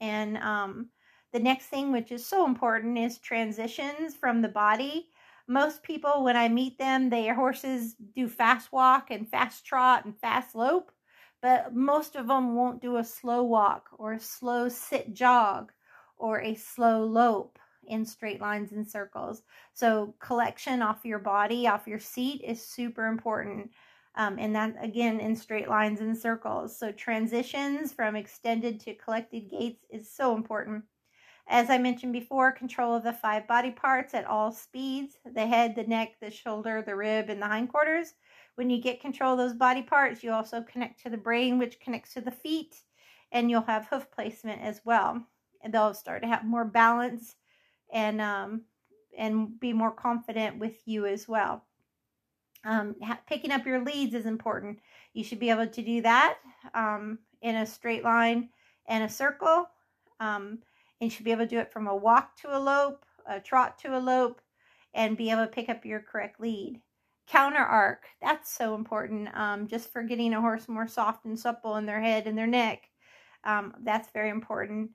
[0.00, 0.88] And um,
[1.34, 5.08] the next thing, which is so important, is transitions from the body.
[5.48, 10.16] Most people, when I meet them, their horses do fast walk and fast trot and
[10.16, 10.92] fast lope,
[11.42, 15.72] but most of them won't do a slow walk or a slow sit jog
[16.16, 19.42] or a slow lope in straight lines and circles.
[19.72, 23.72] So collection off your body, off your seat is super important.
[24.14, 26.78] Um, and that again in straight lines and circles.
[26.78, 30.84] So transitions from extended to collected gaits is so important.
[31.46, 35.74] As I mentioned before, control of the five body parts at all speeds, the head,
[35.74, 38.14] the neck, the shoulder, the rib, and the hindquarters.
[38.54, 41.80] When you get control of those body parts, you also connect to the brain, which
[41.80, 42.76] connects to the feet,
[43.32, 45.26] and you'll have hoof placement as well
[45.64, 47.34] and they'll start to have more balance
[47.92, 48.62] and um,
[49.18, 51.64] and be more confident with you as well.
[52.64, 52.94] Um,
[53.26, 54.78] picking up your leads is important.
[55.12, 56.36] You should be able to do that
[56.74, 58.50] um, in a straight line
[58.86, 59.66] and a circle.
[60.20, 60.60] Um,
[61.00, 63.78] and should be able to do it from a walk to a lope, a trot
[63.80, 64.40] to a lope,
[64.94, 66.80] and be able to pick up your correct lead.
[67.26, 69.28] Counter arc, that's so important.
[69.34, 72.46] Um, just for getting a horse more soft and supple in their head and their
[72.46, 72.90] neck.
[73.44, 74.90] Um, that's very important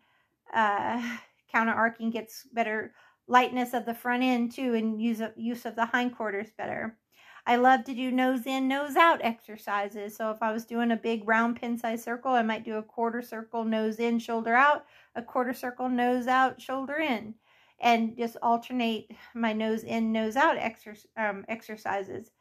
[0.54, 1.02] uh,
[1.52, 2.94] counter arcing gets better
[3.28, 6.98] lightness of the front end too and use of, use of the hindquarters better.
[7.46, 10.16] I love to do nose in, nose out exercises.
[10.16, 12.84] So if I was doing a big round pen size circle, I might do a
[12.84, 14.86] quarter circle, nose in, shoulder out,
[15.20, 17.36] a quarter circle, nose out, shoulder in,
[17.80, 22.32] and just alternate my nose in, nose out exer- um, exercises.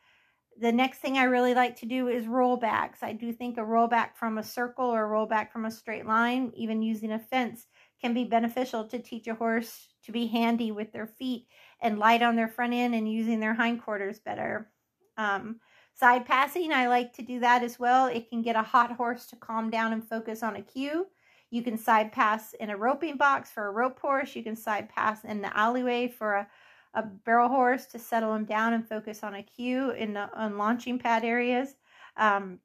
[0.61, 3.03] The next thing I really like to do is rollbacks.
[3.03, 6.53] I do think a rollback from a circle or a rollback from a straight line,
[6.57, 7.67] even using a fence,
[8.01, 11.47] can be beneficial to teach a horse to be handy with their feet
[11.81, 14.71] and light on their front end and using their hindquarters better.
[15.17, 15.61] Um,
[15.95, 18.07] side passing, I like to do that as well.
[18.07, 21.07] It can get a hot horse to calm down and focus on a cue.
[21.51, 24.37] You can side pass in a roping box for a rope horse.
[24.37, 26.49] You can side pass in the alleyway for a,
[26.95, 30.59] a barrel horse to settle him down and focus on a cue in the on
[30.59, 31.77] launching pad areas.
[32.17, 32.59] Um,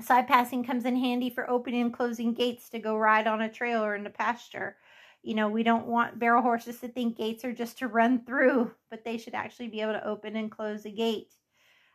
[0.00, 3.52] side passing comes in handy for opening and closing gates to go ride on a
[3.52, 4.76] trail or in the pasture.
[5.22, 8.72] You know, we don't want barrel horses to think gates are just to run through,
[8.90, 11.34] but they should actually be able to open and close a gate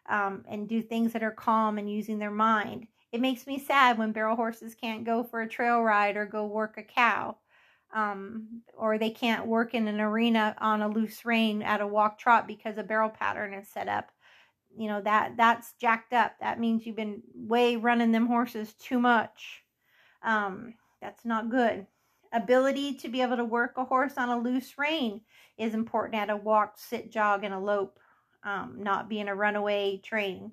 [0.07, 2.85] um, and do things that are calm and using their mind.
[3.15, 6.45] It makes me sad when barrel horses can't go for a trail ride or go
[6.45, 7.37] work a cow.
[7.93, 12.19] Um, or they can't work in an arena on a loose rein at a walk
[12.19, 14.11] trot because a barrel pattern is set up.
[14.77, 16.33] You know that that's jacked up.
[16.41, 19.63] That means you've been way running them horses too much.
[20.21, 21.87] Um, that's not good.
[22.33, 25.21] Ability to be able to work a horse on a loose rein
[25.57, 27.97] is important at a walk, sit, jog, and a lope
[28.43, 30.51] um, not being a runaway train.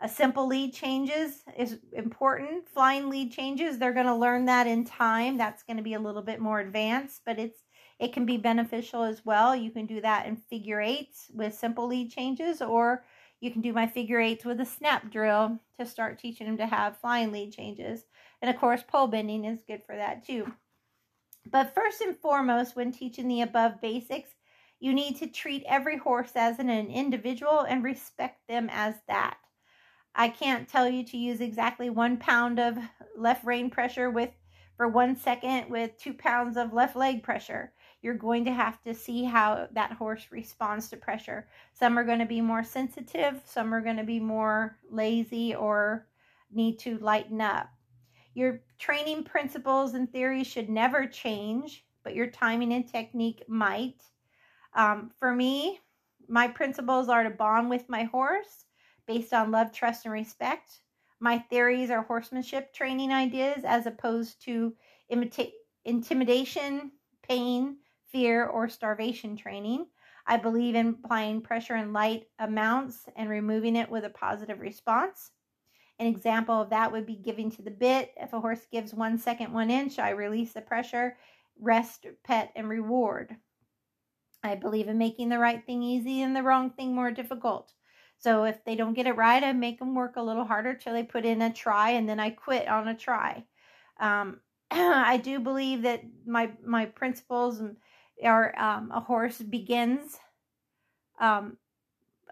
[0.00, 2.68] A simple lead changes is important.
[2.68, 5.36] Flying lead changes, they're going to learn that in time.
[5.36, 7.64] That's going to be a little bit more advanced, but it's
[7.98, 9.56] it can be beneficial as well.
[9.56, 13.04] You can do that in figure eights with simple lead changes, or
[13.40, 16.66] you can do my figure eights with a snap drill to start teaching them to
[16.66, 18.04] have flying lead changes.
[18.40, 20.52] And of course, pole bending is good for that too.
[21.50, 24.30] But first and foremost, when teaching the above basics,
[24.78, 29.38] you need to treat every horse as an individual and respect them as that.
[30.18, 32.76] I can't tell you to use exactly one pound of
[33.16, 34.30] left rein pressure with
[34.76, 37.72] for one second with two pounds of left leg pressure.
[38.02, 41.46] You're going to have to see how that horse responds to pressure.
[41.72, 46.08] Some are going to be more sensitive, some are going to be more lazy or
[46.50, 47.68] need to lighten up.
[48.34, 54.02] Your training principles and theories should never change, but your timing and technique might.
[54.74, 55.78] Um, for me,
[56.28, 58.64] my principles are to bond with my horse
[59.08, 60.82] based on love, trust, and respect.
[61.18, 64.74] My theories are horsemanship training ideas as opposed to
[65.10, 65.52] imita-
[65.84, 66.92] intimidation,
[67.22, 69.86] pain, fear, or starvation training.
[70.26, 75.32] I believe in applying pressure in light amounts and removing it with a positive response.
[75.98, 78.12] An example of that would be giving to the bit.
[78.16, 81.16] If a horse gives one second, one inch, I release the pressure,
[81.58, 83.34] rest, pet, and reward.
[84.44, 87.72] I believe in making the right thing easy and the wrong thing more difficult.
[88.18, 90.92] So if they don't get it right, I make them work a little harder till
[90.92, 93.44] they put in a try, and then I quit on a try.
[94.00, 97.62] Um, I do believe that my my principles
[98.24, 100.18] are um, a horse begins.
[101.20, 101.58] Um,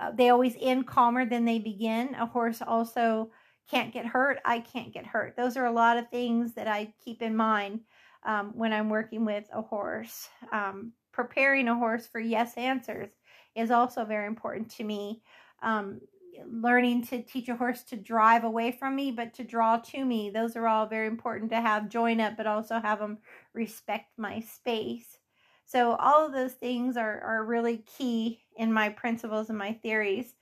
[0.01, 2.15] uh, they always end calmer than they begin.
[2.15, 3.31] A horse also
[3.71, 4.39] can't get hurt.
[4.45, 5.37] I can't get hurt.
[5.37, 7.81] Those are a lot of things that I keep in mind
[8.25, 10.29] um, when I'm working with a horse.
[10.53, 13.09] Um, preparing a horse for yes answers
[13.55, 15.23] is also very important to me.
[15.63, 16.01] Um,
[16.47, 20.31] learning to teach a horse to drive away from me, but to draw to me.
[20.31, 23.19] Those are all very important to have join up, but also have them
[23.55, 25.19] respect my space.
[25.65, 30.35] So all of those things are, are really key in my principles and my theories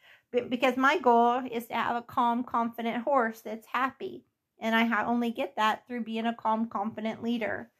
[0.51, 4.25] because my goal is to have a calm, confident horse that's happy.
[4.61, 7.71] And I only get that through being a calm, confident leader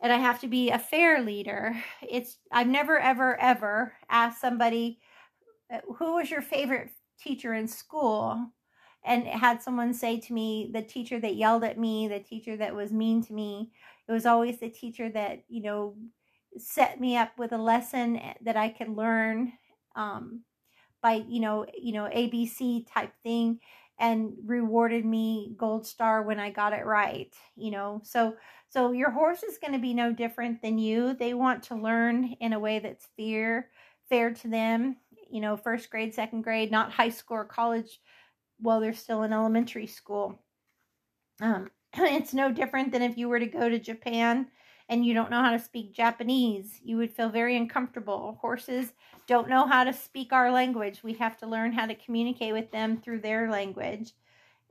[0.00, 1.74] and I have to be a fair leader.
[2.02, 5.00] It's I've never ever ever asked somebody
[5.96, 8.50] who was your favorite teacher in school
[9.04, 12.74] and had someone say to me the teacher that yelled at me, the teacher that
[12.74, 13.70] was mean to me.
[14.08, 15.96] It was always the teacher that, you know,
[16.56, 19.52] set me up with a lesson that I could learn
[19.96, 20.42] um,
[21.02, 23.60] by, you know, you know, ABC type thing
[23.98, 28.00] and rewarded me gold star when I got it right, you know.
[28.04, 28.36] So
[28.68, 31.14] so your horse is going to be no different than you.
[31.14, 33.70] They want to learn in a way that's fair,
[34.08, 34.96] fair to them.
[35.34, 38.00] You know, first grade, second grade, not high school or college
[38.60, 40.38] while they're still in elementary school.
[41.40, 44.46] Um, it's no different than if you were to go to Japan
[44.88, 46.78] and you don't know how to speak Japanese.
[46.84, 48.38] You would feel very uncomfortable.
[48.40, 48.92] Horses
[49.26, 51.02] don't know how to speak our language.
[51.02, 54.12] We have to learn how to communicate with them through their language.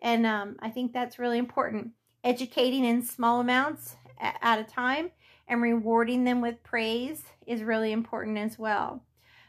[0.01, 1.91] And um, I think that's really important
[2.24, 5.11] educating in small amounts at a time
[5.49, 9.03] and rewarding them with praise is really important as well.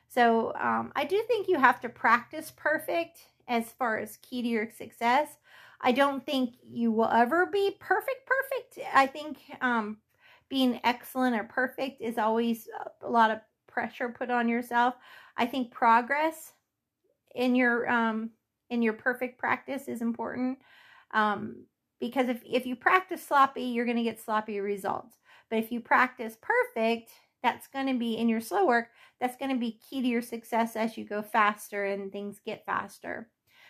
[0.09, 4.49] So um, I do think you have to practice perfect as far as key to
[4.49, 5.29] your success.
[5.81, 8.89] I don't think you will ever be perfect, perfect.
[8.95, 9.99] I think um,
[10.49, 12.69] being excellent or perfect is always
[13.03, 14.95] a lot of pressure put on yourself.
[15.37, 16.53] I think progress
[17.35, 18.31] in your um,
[18.71, 20.59] in your perfect practice is important
[21.13, 21.65] um,
[22.01, 25.19] because if if you practice sloppy, you're going to get sloppy results.
[25.51, 27.11] But if you practice perfect,
[27.45, 28.89] that's going to be in your slow work.
[29.21, 32.67] That's going to be key to your success as you go faster and things get
[32.67, 33.29] faster.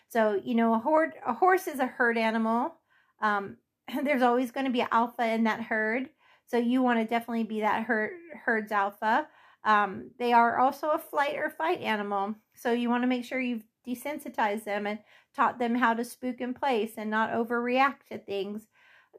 [0.08, 2.76] So you know, a a horse is a herd animal.
[3.20, 3.56] Um,
[4.04, 6.08] there's always going to be alpha in that herd.
[6.46, 8.12] So you want to definitely be that herd
[8.44, 9.26] herd's alpha.
[9.64, 12.34] Um, they are also a flight or fight animal.
[12.54, 15.00] So you want to make sure you've desensitized them and
[15.34, 18.66] taught them how to spook in place and not overreact to things.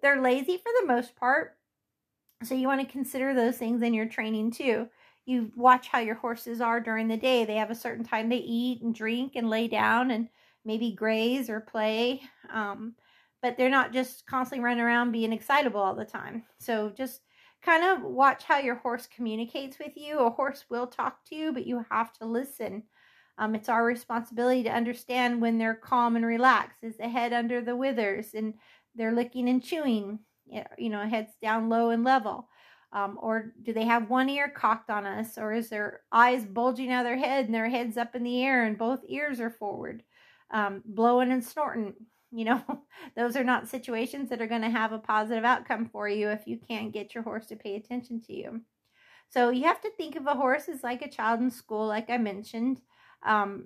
[0.01, 1.54] They're lazy for the most part.
[2.45, 4.87] So you want to consider those things in your training too.
[5.25, 7.45] You watch how your horses are during the day.
[7.45, 10.29] They have a certain time they eat and drink and lay down and
[10.63, 12.21] maybe graze or play.
[12.53, 12.95] Um,
[13.41, 16.43] but they're not just constantly running around being excitable all the time.
[16.59, 17.21] So just
[17.63, 20.19] kind of watch how your horse communicates with you.
[20.19, 22.83] A horse will talk to you, but you have to listen.
[23.37, 26.83] Um, it's our responsibility to understand when they're calm and relaxed.
[26.83, 28.53] Is the head under the withers and
[28.95, 30.19] they're licking and chewing?
[30.77, 32.49] You know, heads down low and level.
[32.91, 35.37] Um, or do they have one ear cocked on us?
[35.37, 38.41] Or is their eyes bulging out of their head and their head's up in the
[38.41, 40.03] air and both ears are forward?
[40.51, 41.93] Um, blowing and snorting.
[42.31, 42.63] You know,
[43.15, 46.47] those are not situations that are going to have a positive outcome for you if
[46.47, 48.61] you can't get your horse to pay attention to you.
[49.29, 52.09] So you have to think of a horse as like a child in school, like
[52.09, 52.81] I mentioned.
[53.25, 53.65] Um,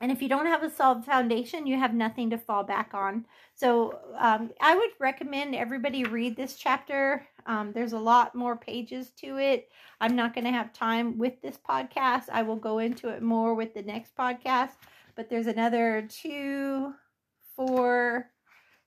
[0.00, 3.26] and if you don't have a solid foundation, you have nothing to fall back on.
[3.54, 7.26] So um, I would recommend everybody read this chapter.
[7.44, 9.68] Um, there's a lot more pages to it.
[10.00, 12.24] I'm not going to have time with this podcast.
[12.32, 14.70] I will go into it more with the next podcast.
[15.16, 16.94] But there's another two,
[17.54, 18.30] four,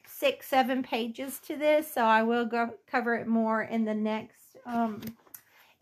[0.08, 1.94] six, seven pages to this.
[1.94, 5.02] So I will go cover it more in the next um,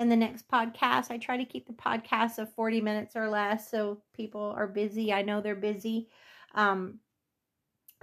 [0.02, 1.12] in the next podcast.
[1.12, 5.14] I try to keep the podcast of 40 minutes or less so people are busy.
[5.14, 6.10] I know they're busy.
[6.56, 7.00] Um,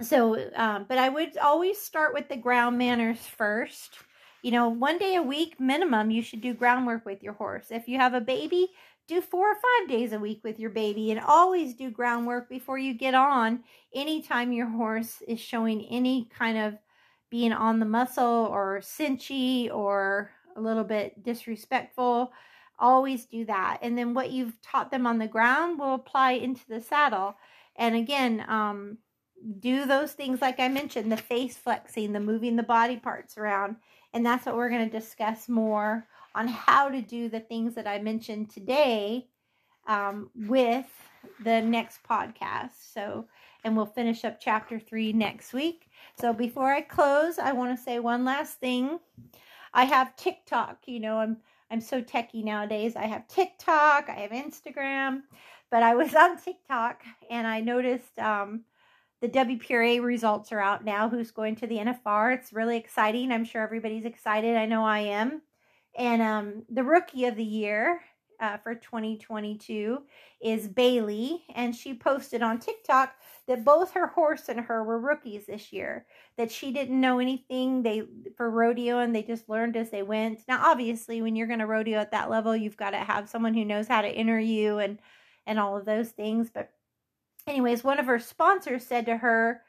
[0.01, 3.97] so, um, but I would always start with the ground manners first.
[4.41, 7.67] You know, one day a week minimum, you should do groundwork with your horse.
[7.69, 8.69] If you have a baby,
[9.09, 12.77] do four or five days a week with your baby and always do groundwork before
[12.77, 16.75] you get on anytime your horse is showing any kind of
[17.29, 22.31] being on the muscle or cinchy or a little bit disrespectful,
[22.77, 23.79] always do that.
[23.81, 27.35] And then what you've taught them on the ground will apply into the saddle.
[27.75, 28.97] And again, um,
[29.59, 33.77] do those things like I mentioned the face flexing, the moving the body parts around.
[34.13, 37.87] And that's what we're going to discuss more on how to do the things that
[37.87, 39.27] I mentioned today
[39.87, 40.87] um, with
[41.43, 42.93] the next podcast.
[42.93, 43.25] So,
[43.63, 45.89] and we'll finish up chapter three next week.
[46.19, 48.99] So, before I close, I want to say one last thing.
[49.73, 50.79] I have TikTok.
[50.85, 51.37] You know, I'm
[51.71, 52.95] I'm so techy nowadays.
[52.95, 55.21] I have TikTok, I have Instagram,
[55.69, 58.61] but I was on TikTok and I noticed um,
[59.21, 61.09] the WPRA results are out now.
[61.09, 62.35] Who's going to the NFR?
[62.35, 63.31] It's really exciting.
[63.31, 64.55] I'm sure everybody's excited.
[64.55, 65.41] I know I am.
[65.97, 68.01] And um, the rookie of the year
[68.39, 70.01] uh, for 2022
[70.41, 73.13] is Bailey, and she posted on TikTok
[73.47, 76.05] that both her horse and her were rookies this year.
[76.37, 78.03] That she didn't know anything they
[78.37, 80.41] for rodeo, and they just learned as they went.
[80.47, 83.53] Now, obviously, when you're going to rodeo at that level, you've got to have someone
[83.53, 84.99] who knows how to enter you and
[85.45, 86.49] and all of those things.
[86.49, 86.71] But,
[87.47, 89.61] anyways, one of her sponsors said to her,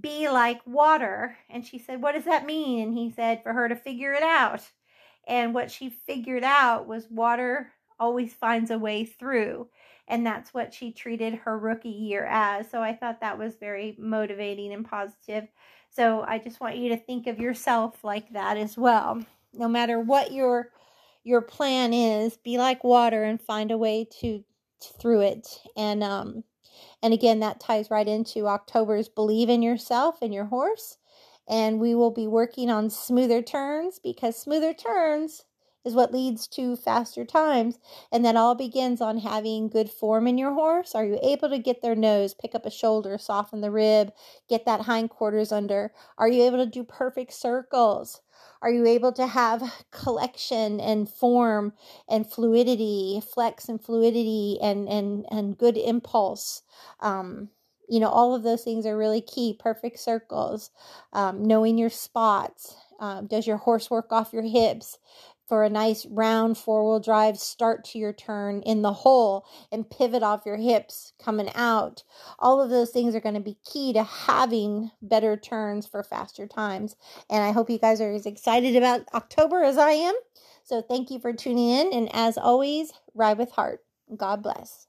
[0.00, 3.68] "Be like water," and she said, "What does that mean?" And he said, "For her
[3.68, 4.70] to figure it out."
[5.26, 7.72] And what she figured out was water
[8.02, 9.68] always finds a way through.
[10.08, 12.68] And that's what she treated her rookie year as.
[12.68, 15.46] So I thought that was very motivating and positive.
[15.88, 19.24] So I just want you to think of yourself like that as well.
[19.54, 20.70] No matter what your
[21.22, 24.42] your plan is, be like water and find a way to,
[25.00, 25.46] through it.
[25.76, 26.42] And um
[27.02, 30.98] and again that ties right into October's believe in yourself and your horse.
[31.48, 35.44] And we will be working on smoother turns because smoother turns
[35.84, 37.78] is what leads to faster times.
[38.10, 40.94] And that all begins on having good form in your horse.
[40.94, 44.12] Are you able to get their nose, pick up a shoulder, soften the rib,
[44.48, 45.92] get that hindquarters under?
[46.18, 48.20] Are you able to do perfect circles?
[48.60, 51.72] Are you able to have collection and form
[52.08, 56.62] and fluidity, flex and fluidity and and and good impulse?
[57.00, 57.50] Um,
[57.88, 59.56] you know, all of those things are really key.
[59.58, 60.70] Perfect circles,
[61.12, 62.76] um, knowing your spots.
[63.00, 64.98] Um, does your horse work off your hips?
[65.46, 69.90] For a nice round four wheel drive start to your turn in the hole and
[69.90, 72.02] pivot off your hips coming out.
[72.38, 76.46] All of those things are going to be key to having better turns for faster
[76.46, 76.96] times.
[77.28, 80.14] And I hope you guys are as excited about October as I am.
[80.64, 81.92] So thank you for tuning in.
[81.92, 83.80] And as always, ride with heart.
[84.16, 84.86] God bless.